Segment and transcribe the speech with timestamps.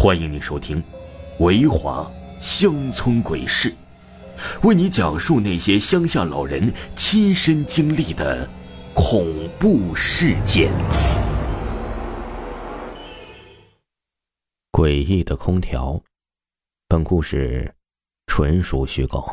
[0.00, 0.80] 欢迎您收听
[1.40, 3.68] 《维华乡村鬼事》，
[4.62, 8.48] 为你讲述那些乡下老人亲身经历的
[8.94, 9.26] 恐
[9.58, 10.72] 怖事件。
[14.70, 16.00] 诡异的空调，
[16.86, 17.74] 本故事
[18.28, 19.28] 纯属虚构。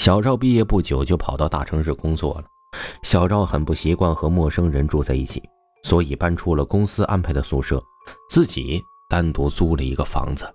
[0.00, 2.44] 小赵毕业不久就跑到大城市工作了。
[3.04, 5.42] 小赵很不习惯和陌生人住在一起，
[5.84, 7.82] 所以搬出了公司安排的宿舍。
[8.28, 10.50] 自己单独租了一个房子。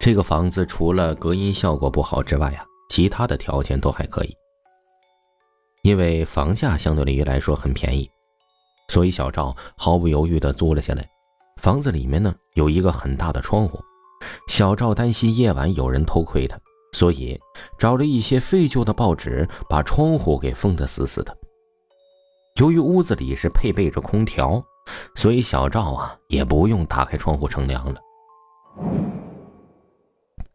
[0.00, 4.34] 这个房子除了隔音效果不好之外啊，其他的条件都还可以。
[5.82, 8.10] 因为房价相对于来说很便宜，
[8.88, 11.08] 所以小赵毫不犹豫地租了下来。
[11.60, 13.78] 房子里面呢有一个很大的窗户，
[14.48, 16.58] 小赵担心夜晚有人偷窥他，
[16.94, 17.38] 所以
[17.78, 21.36] 找了一些废旧的报纸把窗户给封得死死的。
[22.56, 24.60] 由于屋子里是配备着空调。
[25.14, 28.00] 所以小赵啊也不用打开窗户乘凉了。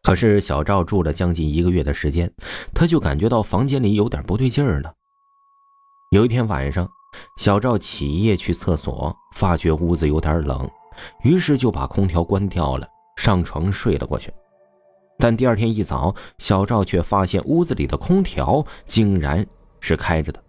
[0.02, 2.32] 可是小赵住了将近一个月的时间，
[2.74, 4.92] 他就感觉到房间里有点不对劲儿了。
[6.12, 6.88] 有一天晚上，
[7.36, 10.68] 小赵起夜去厕所，发觉屋子有点冷，
[11.22, 14.32] 于是就把空调关掉了，上床睡了过去。
[15.18, 19.44] 但第二天一早，小赵却发现屋子里的空调竟然
[19.80, 20.42] 是开着的。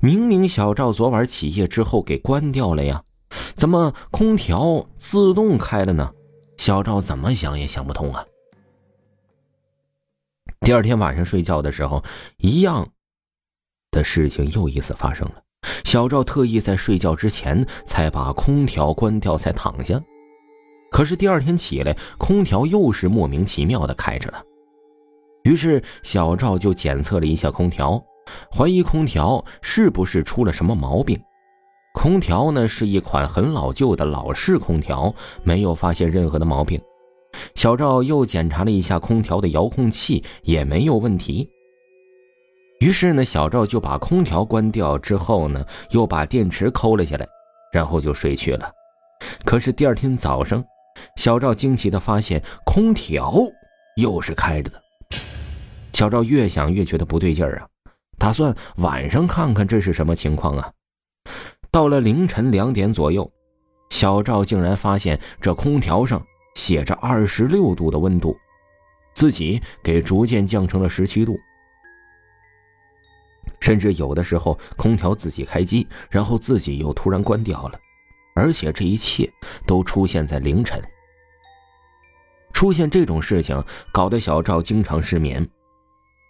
[0.00, 3.02] 明明小赵昨晚起夜之后给关掉了呀，
[3.54, 6.12] 怎么空调自动开了呢？
[6.58, 8.24] 小赵怎么想也想不通啊。
[10.60, 12.02] 第二天晚上睡觉的时候，
[12.38, 12.88] 一样
[13.90, 15.42] 的事情又一次发生了。
[15.84, 20.00] 小赵特意在睡觉之前才把空调关掉，才躺下。
[20.90, 24.42] 可是第二天起来，空调又是莫名其妙的开着了。
[25.44, 28.02] 于是小赵就检测了一下空调。
[28.54, 31.20] 怀疑空调是不是出了什么毛病？
[31.94, 36.80] 空调呢是一款很老旧的老式空调，没有发现任何的毛病。
[37.54, 41.48] 小赵又检查了一下空调的遥控器，也没有问题。
[42.80, 47.26] 于是呢，小赵就把空调关掉之后呢，又把电池抠了下来，
[47.72, 48.70] 然后就睡去了。
[49.44, 50.62] 可是第二天早上，
[51.16, 53.34] 小赵惊奇的发现空调
[53.96, 54.82] 又是开着的。
[55.94, 57.66] 小赵越想越觉得不对劲儿啊。
[58.26, 60.72] 打算晚上看看这是什么情况啊！
[61.70, 63.30] 到了凌晨两点左右，
[63.90, 66.20] 小赵竟然发现这空调上
[66.56, 68.36] 写着二十六度的温度，
[69.14, 71.38] 自己给逐渐降成了十七度，
[73.60, 77.78] 甚至有的时候空调自己开机，然后自己又突然关掉了，
[78.34, 79.32] 而且这一切
[79.68, 80.82] 都出现在凌晨。
[82.52, 83.62] 出现这种事情，
[83.92, 85.48] 搞得小赵经常失眠。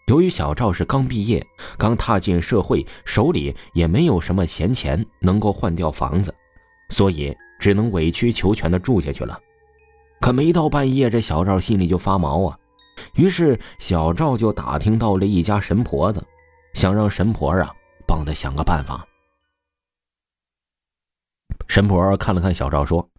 [0.07, 1.45] 由于小赵是刚毕业，
[1.77, 6.33] 刚踏进社会，手里也没有什么闲钱能够换掉房子，
[6.91, 9.37] 所以只能委曲求全的住下去了。
[10.21, 12.57] 可没到半夜，这小赵心里就发毛啊。
[13.15, 16.25] 于是小赵就打听到了一家神婆子，
[16.75, 17.75] 想让神婆啊
[18.07, 19.05] 帮他想个办法。
[21.67, 23.11] 神婆看了看小赵，说：“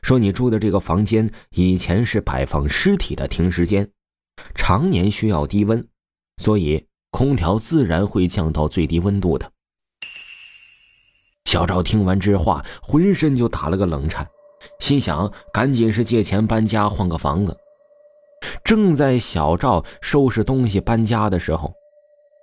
[0.00, 3.92] 说你住的这个房间以前是摆放尸体的停尸间，
[4.54, 5.86] 常年需要低温。”
[6.38, 9.50] 所以，空调自然会降到最低温度的。
[11.44, 14.26] 小赵听完这话，浑身就打了个冷颤，
[14.78, 17.56] 心想：赶紧是借钱搬家换个房子。
[18.62, 21.72] 正在小赵收拾东西搬家的时候，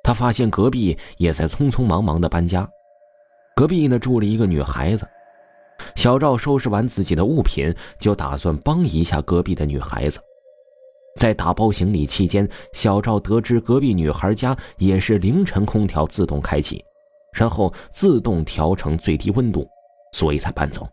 [0.03, 2.67] 他发现隔壁也在匆匆忙忙的搬家。
[3.55, 5.07] 隔壁呢住了一个女孩子。
[5.95, 10.19] 小赵收拾完自己的物品，就打算帮一下隔壁的女孩子。
[11.19, 16.83] 在打包行李期间，小赵得知隔壁女孩家也是凌晨空调自动开启，
[17.33, 19.65] 然后自动调成最低温度，
[20.13, 20.87] 所以才搬走。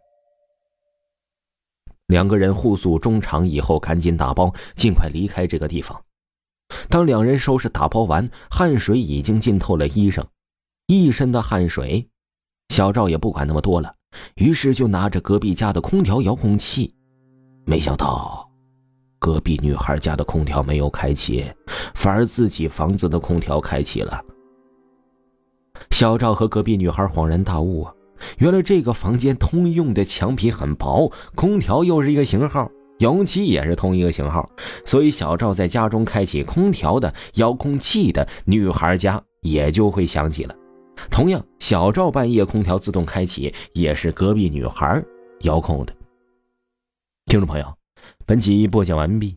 [2.06, 6.00] 两个人互诉衷肠以后，赶紧打包，尽快离开这个地方。
[6.89, 10.25] 当两人收拾打包完，汗水已经浸透了衣裳，
[10.87, 12.09] 一身的汗水，
[12.69, 13.93] 小赵也不管那么多了，
[14.37, 16.95] 于是就拿着隔壁家的空调遥控器，
[17.66, 18.52] 没想到。
[19.22, 21.47] 隔壁女孩家的空调没有开启，
[21.95, 24.21] 反而自己房子的空调开启了。
[25.92, 27.95] 小赵和隔壁女孩恍然大悟啊，
[28.39, 34.51] 原来这个房间通用的墙皮很薄，空调又是一个型号，遥控器也是同一个型号，
[34.84, 40.54] 所以小赵在家中开启空调的遥控器的女孩家也就会响起了。
[41.13, 45.01] 同样，小赵半夜空调自动开启也是隔壁女孩
[45.42, 45.95] 遥控的。
[47.27, 47.81] 听众朋友。
[48.32, 49.36] 本集播讲完毕，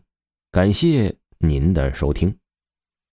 [0.50, 2.34] 感谢您的收听。